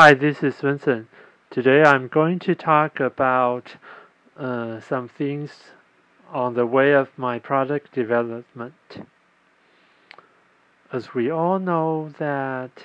[0.00, 1.08] Hi, this is Vincent.
[1.50, 3.74] Today I'm going to talk about
[4.36, 5.50] uh, some things
[6.30, 9.04] on the way of my product development.
[10.92, 12.84] As we all know that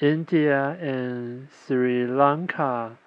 [0.00, 2.98] India and Sri Lanka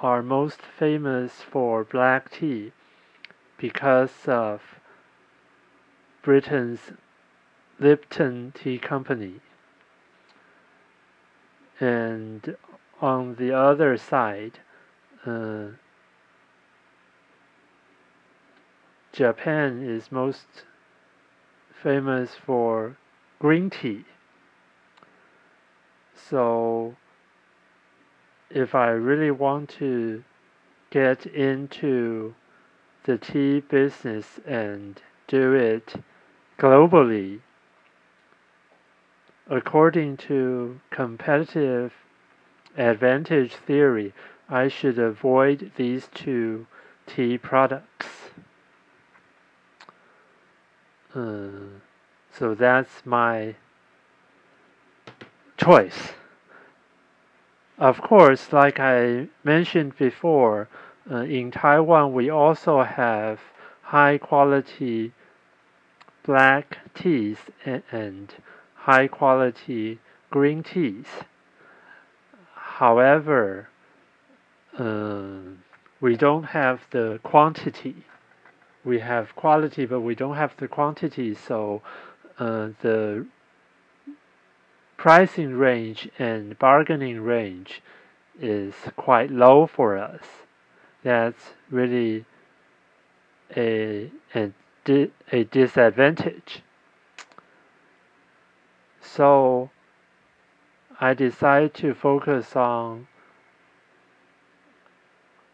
[0.00, 2.72] are most famous for black tea
[3.58, 4.62] because of
[6.22, 6.92] Britain's
[7.78, 9.40] Lipton Tea Company.
[11.80, 12.56] And
[13.00, 14.60] on the other side,
[15.26, 15.68] uh,
[19.12, 20.64] Japan is most
[21.82, 22.96] famous for
[23.38, 24.04] green tea.
[26.14, 26.96] So,
[28.50, 30.24] if I really want to
[30.90, 32.34] get into
[33.04, 35.94] the tea business and do it
[36.58, 37.40] globally,
[39.48, 41.92] according to competitive
[42.76, 44.12] advantage theory,
[44.48, 46.66] I should avoid these two
[47.06, 48.06] tea products.
[51.14, 51.80] Uh,
[52.32, 53.54] so that's my
[55.56, 56.12] choice.
[57.78, 60.68] Of course, like I mentioned before,
[61.10, 63.40] uh, in Taiwan we also have
[63.82, 65.12] high quality
[66.24, 68.34] black teas and, and
[68.86, 69.98] high quality
[70.30, 71.06] green teas.
[72.54, 73.68] However,
[74.78, 75.38] uh,
[76.00, 78.04] we don't have the quantity.
[78.84, 81.82] We have quality, but we don't have the quantity, so
[82.38, 83.26] uh, the
[84.96, 87.82] pricing range and bargaining range
[88.40, 90.22] is quite low for us.
[91.02, 92.24] That's really
[93.56, 94.52] a, a,
[95.32, 96.62] a disadvantage.
[99.16, 99.70] So
[101.00, 103.06] I decided to focus on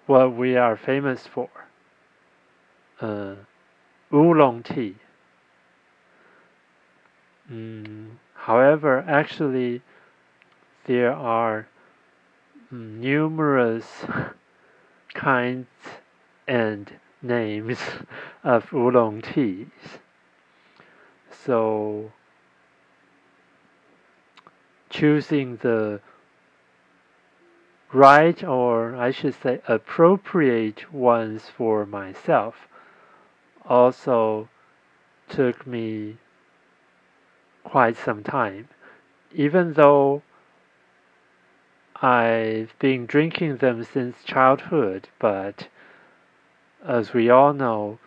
[0.07, 1.49] what we are famous for
[3.01, 3.37] uh,
[4.13, 4.97] oolong tea.
[7.49, 9.83] Mm, however, actually,
[10.87, 11.69] there are
[12.69, 14.05] numerous
[15.15, 15.69] kinds
[16.49, 17.79] and names
[18.43, 20.01] of oolong teas.
[21.31, 22.11] So,
[24.93, 26.01] choosing the
[27.93, 32.69] right or I should say appropriate ones for myself
[33.65, 34.49] also
[35.29, 36.19] took me
[37.65, 38.69] quite some time.
[39.35, 40.23] Even though
[41.97, 45.69] I've been drinking them since childhood, but
[46.85, 47.99] as we all know,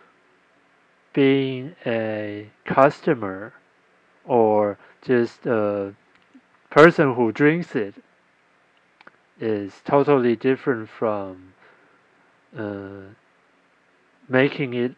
[1.12, 3.54] being a customer
[4.24, 5.94] or just a
[6.76, 7.94] person who drinks it
[9.40, 11.54] is totally different from
[12.54, 13.00] uh,
[14.28, 14.94] making it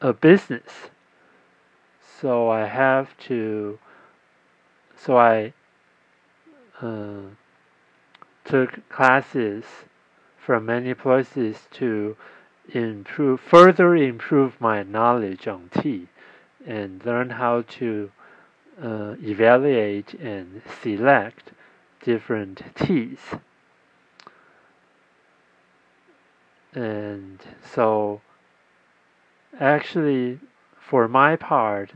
[0.00, 0.88] a business.
[2.18, 3.78] So I have to,
[4.96, 5.52] so I
[6.80, 7.28] uh,
[8.46, 9.64] took classes
[10.38, 12.16] from many places to
[12.72, 16.08] improve, further improve my knowledge on tea
[16.66, 18.10] and learn how to
[18.82, 21.52] uh, evaluate and select
[22.02, 23.18] different teas.
[26.74, 27.40] And
[27.74, 28.20] so,
[29.58, 30.38] actually,
[30.78, 31.92] for my part,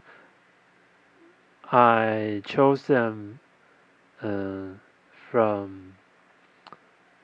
[1.70, 3.40] I chose them
[4.22, 4.78] uh,
[5.30, 5.94] from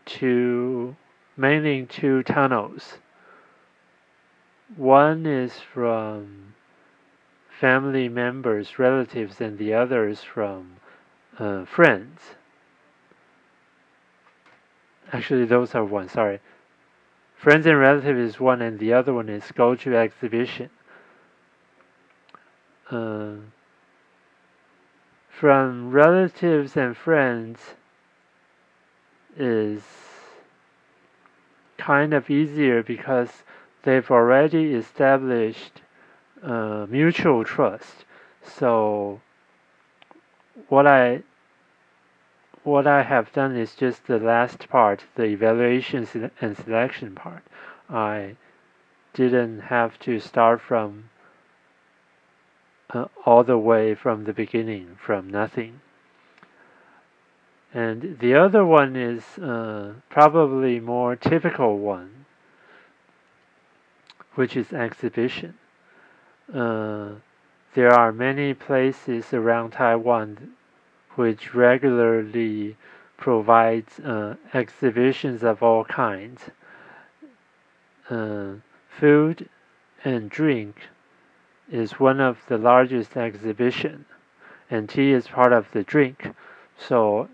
[0.06, 0.96] two,
[1.36, 2.98] mainly two tunnels.
[4.76, 6.54] One is from
[7.60, 10.76] family members, relatives, and the others from
[11.38, 12.20] uh, friends.
[15.12, 16.40] Actually, those are one, sorry.
[17.36, 20.70] Friends and relatives is one, and the other one is go to exhibition.
[22.90, 23.34] Uh,
[25.28, 27.58] from relatives and friends
[29.36, 29.82] is
[31.76, 33.44] kind of easier because
[33.82, 35.82] they've already established
[36.42, 38.04] uh, mutual trust.
[38.42, 39.20] So
[40.68, 41.22] what I
[42.62, 47.42] what I have done is just the last part, the evaluation and selection part.
[47.88, 48.36] I
[49.14, 51.10] didn't have to start from
[52.90, 55.80] uh, all the way from the beginning, from nothing.
[57.72, 62.26] And the other one is uh, probably more typical one,
[64.34, 65.54] which is exhibition.
[66.54, 67.10] Uh,
[67.74, 70.54] there are many places around Taiwan
[71.14, 72.76] which regularly
[73.16, 76.50] provides uh, exhibitions of all kinds.
[78.08, 78.54] Uh,
[78.88, 79.48] food
[80.04, 80.88] and drink
[81.70, 84.04] is one of the largest exhibition,
[84.68, 86.34] and tea is part of the drink.
[86.76, 87.28] So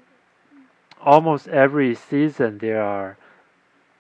[1.01, 3.17] almost every season there are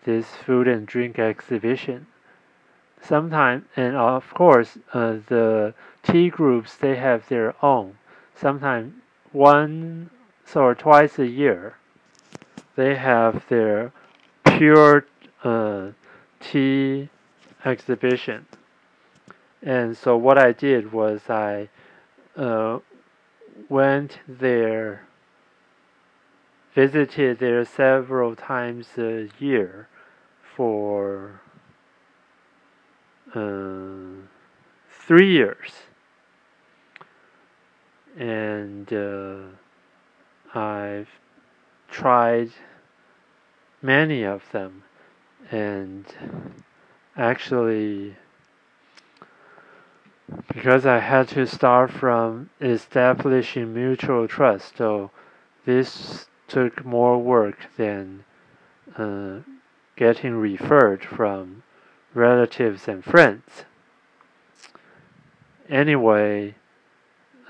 [0.04, 2.06] this food and drink exhibition.
[3.02, 7.98] Sometimes, and of course, uh, the tea groups they have their own.
[8.34, 8.94] Sometimes
[9.32, 10.10] once
[10.54, 11.76] or twice a year,
[12.74, 13.92] they have their
[14.44, 15.06] pure
[15.44, 15.88] uh,
[16.40, 17.08] tea
[17.64, 18.46] exhibition.
[19.62, 21.68] And so what I did was I
[22.36, 22.78] uh,
[23.68, 25.06] went there,
[26.74, 29.88] visited there several times a year
[30.54, 31.40] for
[33.34, 34.26] uh,
[34.90, 35.72] three years.
[38.16, 39.38] And uh,
[40.58, 41.08] I've
[41.88, 42.50] tried
[43.82, 44.82] many of them
[45.50, 46.04] and
[47.16, 48.16] actually
[50.48, 55.10] because I had to start from establishing mutual trust so
[55.64, 58.24] this took more work than
[58.96, 59.40] uh,
[59.96, 61.62] getting referred from
[62.16, 63.64] relatives and friends.
[65.68, 66.54] Anyway,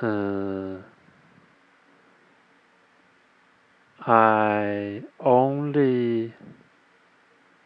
[0.03, 0.77] uh,
[4.01, 6.35] I only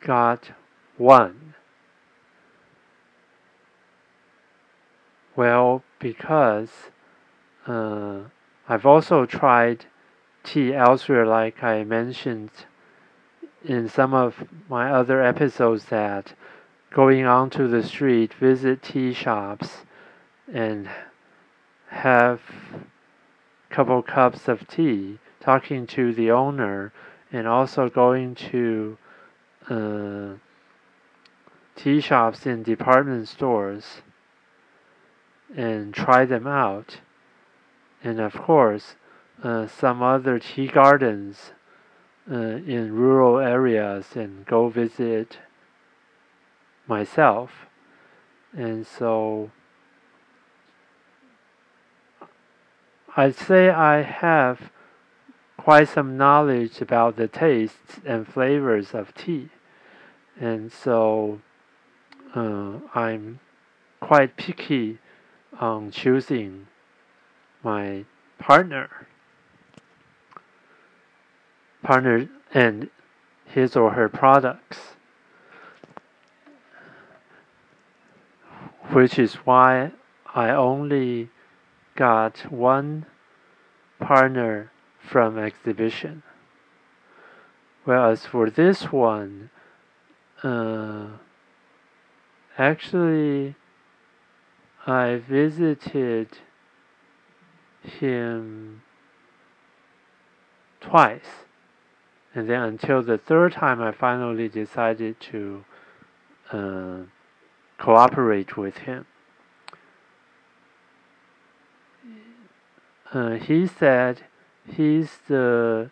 [0.02, 0.50] got
[0.98, 1.54] one.
[5.34, 6.70] Well, because
[7.66, 8.20] uh,
[8.68, 9.86] I've also tried
[10.44, 12.50] tea elsewhere, like I mentioned
[13.64, 16.34] in some of my other episodes that
[16.90, 19.84] going onto the street, visit tea shops,
[20.52, 20.88] and
[21.88, 22.40] have
[23.70, 26.92] a couple cups of tea, talking to the owner,
[27.32, 28.98] and also going to
[29.68, 30.34] uh,
[31.76, 34.02] tea shops in department stores
[35.56, 36.98] and try them out.
[38.02, 38.96] And of course,
[39.42, 41.52] uh, some other tea gardens
[42.30, 45.38] uh, in rural areas and go visit
[46.90, 47.66] myself.
[48.52, 49.50] And so
[53.16, 54.70] I'd say I have
[55.56, 59.48] quite some knowledge about the tastes and flavors of tea.
[60.38, 61.40] And so
[62.34, 63.40] uh, I'm
[64.00, 64.98] quite picky
[65.58, 66.66] on choosing
[67.62, 68.04] my
[68.38, 69.06] partner
[71.82, 72.88] partner and
[73.44, 74.78] his or her products
[78.92, 79.92] which is why
[80.34, 81.30] I only
[81.96, 83.06] got one
[83.98, 86.22] partner from exhibition.
[87.84, 89.50] Whereas for this one
[90.42, 91.08] uh,
[92.58, 93.54] actually
[94.86, 96.38] I visited
[97.82, 98.82] him
[100.80, 101.44] twice.
[102.34, 105.64] And then until the third time I finally decided to
[106.52, 106.98] uh,
[107.80, 109.06] cooperate with him.
[113.12, 114.20] Uh, he said
[114.64, 115.90] he's the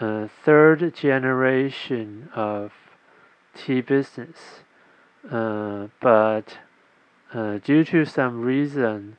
[0.00, 2.72] uh, third generation of
[3.54, 4.62] tea business,
[5.30, 6.58] uh, but
[7.34, 9.16] uh, due to some reason,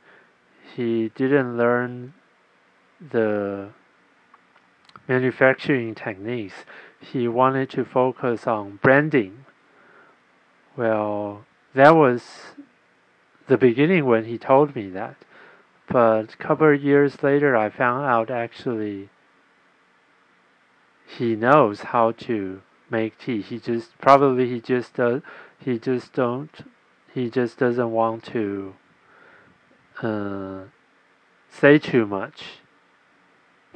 [0.75, 2.13] he didn't learn
[2.99, 3.69] the
[5.07, 6.65] manufacturing techniques.
[6.99, 9.45] He wanted to focus on branding.
[10.75, 12.23] Well, that was
[13.47, 15.15] the beginning when he told me that.
[15.87, 19.09] But a couple of years later, I found out actually
[21.05, 23.41] he knows how to make tea.
[23.41, 25.21] He just probably he just does
[25.59, 26.65] he just don't
[27.13, 28.73] he just doesn't want to
[30.01, 30.61] uh,
[31.49, 32.59] say too much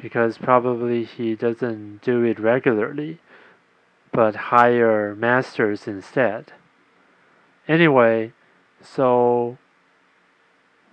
[0.01, 3.19] because probably he doesn't do it regularly
[4.11, 6.53] but hire masters instead.
[7.67, 8.31] Anyway,
[8.81, 9.57] so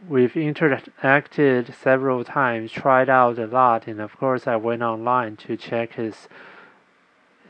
[0.09, 5.57] we've interacted several times, tried out a lot, and of course I went online to
[5.57, 6.29] check his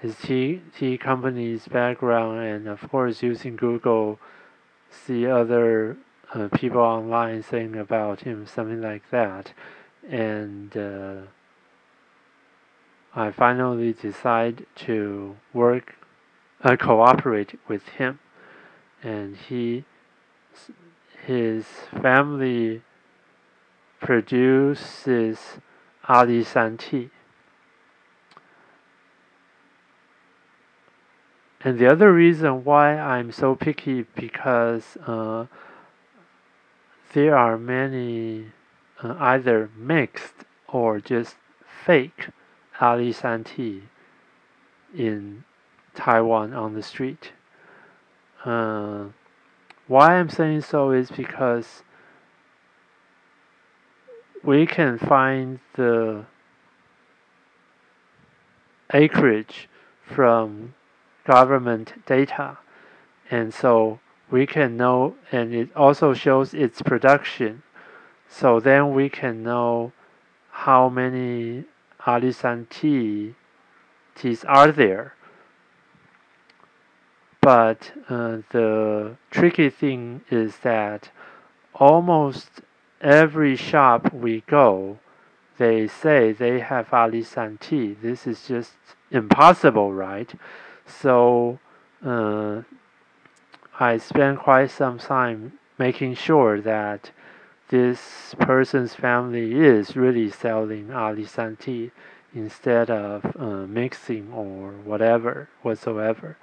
[0.02, 4.18] his tea, tea company's background and of course using Google
[4.90, 5.96] see other
[6.34, 9.54] uh, people online saying about him something like that.
[10.06, 11.22] And uh,
[13.14, 15.94] I finally decide to work
[16.62, 18.18] uh, cooperate with him
[19.04, 19.84] and he
[21.26, 21.64] his
[22.02, 22.82] family
[24.00, 25.58] produces
[26.08, 27.10] Alishan tea.
[31.60, 35.46] And the other reason why I'm so picky because uh,
[37.14, 38.48] there are many
[39.02, 41.36] uh, either mixed or just
[41.86, 42.28] fake
[42.80, 43.84] Alishan tea
[44.94, 45.44] in
[45.94, 47.32] Taiwan on the street.
[48.44, 49.06] Uh,
[49.86, 51.82] why I'm saying so is because
[54.42, 56.26] we can find the
[58.92, 59.68] acreage
[60.02, 60.74] from
[61.26, 62.58] government data.
[63.30, 67.62] And so we can know, and it also shows its production.
[68.28, 69.92] So then we can know
[70.50, 71.64] how many
[72.06, 73.34] Alishan tea
[74.14, 75.14] teas are there.
[77.44, 81.10] But uh, the tricky thing is that
[81.74, 82.62] almost
[83.02, 84.98] every shop we go,
[85.58, 87.98] they say they have Alishan tea.
[88.00, 88.72] This is just
[89.10, 90.32] impossible, right?
[90.86, 91.58] So
[92.02, 92.62] uh,
[93.78, 97.10] I spent quite some time making sure that
[97.68, 101.90] this person's family is really selling Alishan tea
[102.34, 106.38] instead of uh, mixing or whatever whatsoever.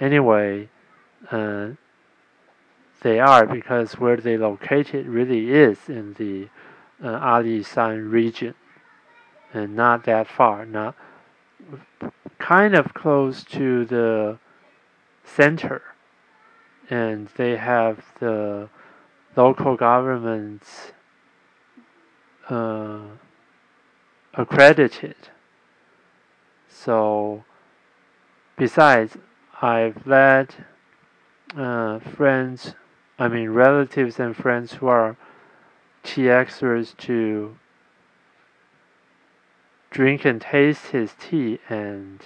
[0.00, 0.68] Anyway,
[1.30, 1.68] uh,
[3.02, 6.48] they are because where they located really is in the
[7.02, 8.54] uh, Alishan region
[9.52, 10.96] and not that far, not
[12.38, 14.38] kind of close to the
[15.24, 15.82] center,
[16.90, 18.68] and they have the
[19.36, 20.92] local governments
[22.48, 23.00] uh,
[24.34, 25.16] accredited.
[26.68, 27.44] So,
[28.58, 29.16] besides,
[29.62, 30.54] I've led
[31.56, 32.74] uh, friends,
[33.18, 35.16] I mean relatives and friends who are
[36.02, 37.56] tea experts to
[39.90, 42.20] drink and taste his tea and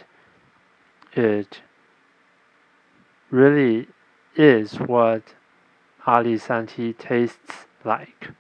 [1.13, 1.61] it
[3.31, 3.89] really
[4.35, 5.35] is what
[6.07, 8.31] Alishan tea tastes like.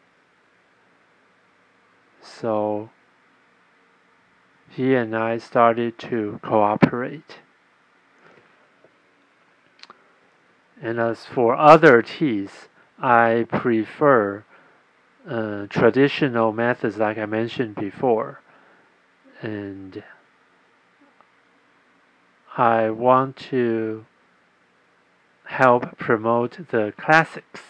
[2.22, 2.90] So
[4.70, 7.40] he and I started to cooperate.
[10.80, 12.68] And as for other teas,
[12.98, 14.44] I prefer
[15.28, 18.40] uh, traditional methods like I mentioned before
[19.42, 20.02] and
[22.56, 24.04] I want to
[25.44, 27.62] help promote the classics.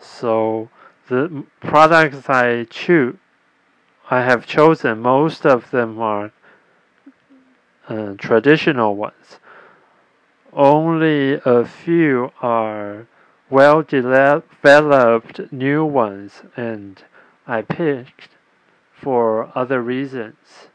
[0.00, 0.70] So
[1.08, 3.16] the products I choose,
[4.10, 6.32] I have chosen, most of them are
[7.88, 9.38] uh, traditional ones.
[10.58, 13.06] Only a few are
[13.48, 17.00] well developed new ones, and
[17.46, 18.30] I picked
[18.90, 20.66] for other reasons,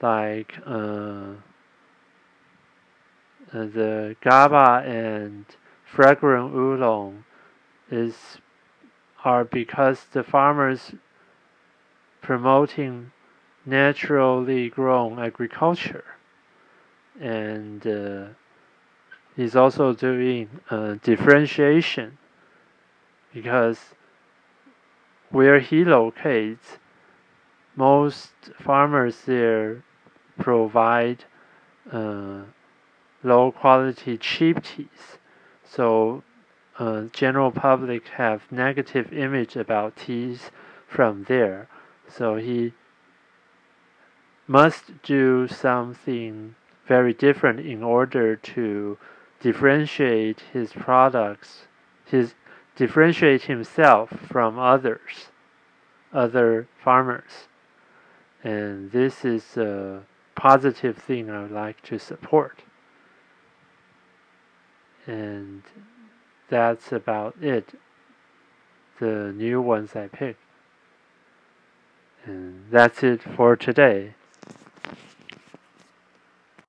[0.00, 1.32] like uh,
[3.52, 5.46] the GABA and
[5.84, 7.24] fragrant oolong
[7.90, 8.38] is
[9.24, 10.92] are because the farmers
[12.22, 13.10] promoting
[13.66, 16.04] naturally grown agriculture.
[17.20, 18.26] And uh,
[19.36, 22.18] he's also doing uh, differentiation
[23.32, 23.94] because
[25.30, 26.78] where he locates
[27.76, 29.82] most farmers there
[30.38, 31.24] provide
[31.90, 32.42] uh,
[33.22, 35.18] low quality cheap teas.
[35.64, 36.22] So
[36.78, 40.50] uh, general public have negative image about teas
[40.86, 41.68] from there.
[42.08, 42.72] So he
[44.46, 46.54] must do something
[46.86, 48.98] very different in order to
[49.44, 51.66] differentiate his products
[52.04, 52.34] his
[52.76, 55.28] differentiate himself from others
[56.12, 57.48] other farmers
[58.44, 60.02] and this is a
[60.34, 62.62] positive thing I would like to support.
[65.06, 65.62] And
[66.50, 67.70] that's about it.
[69.00, 70.40] The new ones I picked.
[72.26, 74.14] And that's it for today.